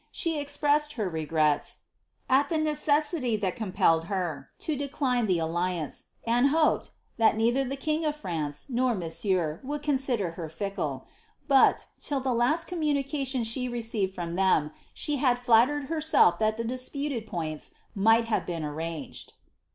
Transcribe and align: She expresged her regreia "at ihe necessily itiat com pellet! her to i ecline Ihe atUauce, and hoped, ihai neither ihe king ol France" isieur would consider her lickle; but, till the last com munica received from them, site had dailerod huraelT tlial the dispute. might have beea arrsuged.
She 0.11 0.39
expresged 0.43 0.93
her 0.93 1.07
regreia 1.07 1.77
"at 2.27 2.51
ihe 2.51 2.59
necessily 2.63 3.37
itiat 3.37 3.55
com 3.55 3.71
pellet! 3.71 4.05
her 4.05 4.49
to 4.57 4.73
i 4.73 4.77
ecline 4.87 5.29
Ihe 5.29 5.37
atUauce, 5.37 6.05
and 6.23 6.47
hoped, 6.47 6.89
ihai 7.19 7.35
neither 7.35 7.59
ihe 7.71 7.77
king 7.79 8.03
ol 8.03 8.11
France" 8.11 8.65
isieur 8.71 9.63
would 9.63 9.83
consider 9.83 10.31
her 10.31 10.49
lickle; 10.59 11.03
but, 11.47 11.85
till 11.99 12.19
the 12.19 12.33
last 12.33 12.65
com 12.65 12.79
munica 12.81 13.71
received 13.71 14.15
from 14.15 14.33
them, 14.35 14.71
site 14.95 15.19
had 15.19 15.37
dailerod 15.37 15.87
huraelT 15.87 16.39
tlial 16.39 16.57
the 16.57 16.63
dispute. 16.63 17.29
might 17.93 18.25
have 18.25 18.47
beea 18.47 18.61
arrsuged. 18.63 19.33